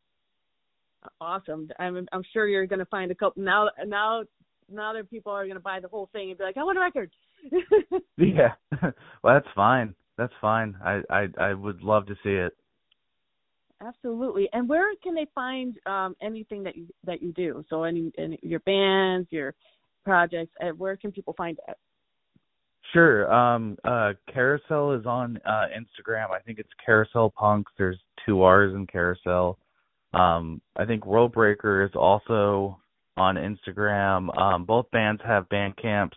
Awesome. 1.19 1.67
I'm 1.77 2.07
I'm 2.13 2.23
sure 2.31 2.47
you're 2.47 2.67
going 2.67 2.79
to 2.79 2.85
find 2.85 3.11
a 3.11 3.15
couple 3.15 3.43
now. 3.43 3.67
Now 3.85 4.23
now 4.71 4.93
that 4.93 5.09
people 5.09 5.31
are 5.31 5.45
going 5.45 5.55
to 5.55 5.61
buy 5.61 5.79
the 5.79 5.87
whole 5.87 6.09
thing 6.11 6.29
and 6.29 6.37
be 6.37 6.43
like, 6.43 6.57
I 6.57 6.63
want 6.63 6.77
a 6.77 6.81
record. 6.81 7.11
yeah, 8.17 8.53
well 9.23 9.35
that's 9.35 9.47
fine 9.55 9.95
that's 10.17 10.33
fine. 10.41 10.75
I 10.83 11.01
I 11.09 11.27
I 11.39 11.53
would 11.53 11.81
love 11.81 12.05
to 12.07 12.15
see 12.23 12.31
it. 12.31 12.53
Absolutely. 13.85 14.47
And 14.53 14.69
where 14.69 14.87
can 15.03 15.13
they 15.13 15.27
find 15.35 15.75
um 15.85 16.15
anything 16.21 16.63
that 16.63 16.75
you 16.75 16.87
that 17.05 17.21
you 17.21 17.33
do? 17.33 17.63
So 17.69 17.83
any, 17.83 18.11
any 18.17 18.39
your 18.41 18.61
bands, 18.61 19.27
your 19.31 19.53
projects, 20.03 20.53
uh, 20.61 20.69
where 20.69 20.95
can 20.95 21.11
people 21.11 21.33
find 21.37 21.57
it? 21.67 21.77
Sure. 22.93 23.31
Um 23.31 23.77
uh 23.83 24.13
Carousel 24.33 24.93
is 24.93 25.05
on 25.05 25.39
uh 25.45 25.65
Instagram. 25.75 26.31
I 26.31 26.39
think 26.39 26.59
it's 26.59 26.69
Carousel 26.85 27.33
Punks. 27.37 27.71
There's 27.77 27.99
two 28.25 28.41
R's 28.41 28.73
in 28.73 28.87
Carousel. 28.87 29.57
Um 30.13 30.61
I 30.77 30.85
think 30.85 31.05
World 31.05 31.33
Breaker 31.33 31.83
is 31.83 31.91
also 31.95 32.79
on 33.17 33.35
Instagram. 33.35 34.35
Um 34.37 34.65
both 34.65 34.89
bands 34.91 35.21
have 35.25 35.49
Bandcamps, 35.49 36.15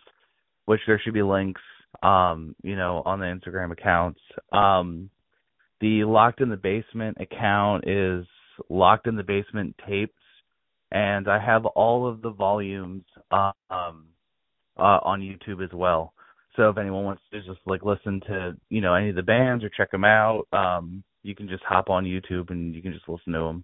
which 0.65 0.81
there 0.87 0.99
should 1.03 1.13
be 1.13 1.23
links 1.23 1.61
um, 2.01 2.55
you 2.63 2.75
know, 2.75 3.01
on 3.05 3.19
the 3.19 3.25
Instagram 3.25 3.71
accounts. 3.71 4.19
Um, 4.51 5.09
the 5.81 6.03
Locked 6.03 6.41
in 6.41 6.49
the 6.49 6.57
Basement 6.57 7.17
account 7.19 7.85
is 7.87 8.25
Locked 8.69 9.07
in 9.07 9.15
the 9.15 9.23
Basement 9.23 9.75
tapes, 9.87 10.13
and 10.91 11.27
I 11.29 11.43
have 11.43 11.65
all 11.65 12.07
of 12.07 12.21
the 12.21 12.31
volumes 12.31 13.03
uh, 13.31 13.51
um, 13.69 14.05
uh, 14.77 14.99
on 15.03 15.21
YouTube 15.21 15.63
as 15.63 15.71
well. 15.73 16.13
So 16.55 16.69
if 16.69 16.77
anyone 16.77 17.05
wants 17.05 17.21
to 17.31 17.39
just 17.39 17.59
like 17.65 17.83
listen 17.83 18.21
to 18.27 18.57
you 18.69 18.81
know 18.81 18.93
any 18.93 19.09
of 19.09 19.15
the 19.15 19.21
bands 19.21 19.63
or 19.63 19.69
check 19.69 19.91
them 19.91 20.03
out, 20.03 20.45
um, 20.51 21.03
you 21.23 21.35
can 21.35 21.47
just 21.47 21.63
hop 21.63 21.89
on 21.89 22.03
YouTube 22.03 22.49
and 22.49 22.75
you 22.75 22.81
can 22.81 22.91
just 22.91 23.07
listen 23.07 23.33
to 23.33 23.39
them. 23.39 23.63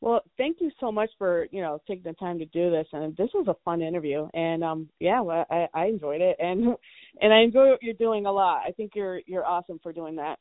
Well, 0.00 0.22
thank 0.38 0.58
you 0.60 0.70
so 0.80 0.90
much 0.90 1.10
for 1.18 1.46
you 1.50 1.60
know 1.60 1.80
taking 1.86 2.04
the 2.04 2.14
time 2.14 2.38
to 2.38 2.46
do 2.46 2.70
this, 2.70 2.86
and 2.92 3.16
this 3.16 3.30
was 3.34 3.46
a 3.48 3.56
fun 3.64 3.82
interview. 3.82 4.28
And 4.34 4.64
um, 4.64 4.88
yeah, 4.98 5.20
well, 5.20 5.44
I, 5.50 5.66
I 5.74 5.86
enjoyed 5.86 6.20
it, 6.20 6.36
and 6.38 6.76
and 7.20 7.32
I 7.32 7.40
enjoy 7.40 7.70
what 7.70 7.82
you're 7.82 7.94
doing 7.94 8.26
a 8.26 8.32
lot. 8.32 8.62
I 8.66 8.72
think 8.72 8.92
you're 8.94 9.20
you're 9.26 9.46
awesome 9.46 9.78
for 9.82 9.92
doing 9.92 10.16
that. 10.16 10.38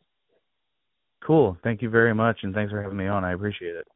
Cool. 1.26 1.58
Thank 1.64 1.82
you 1.82 1.90
very 1.90 2.16
much, 2.16 2.40
and 2.44 2.54
thanks 2.54 2.72
for 2.72 2.82
having 2.82 2.98
me 2.98 3.08
on. 3.08 3.26
I 3.26 3.34
appreciate 3.34 3.76
it. 3.76 3.88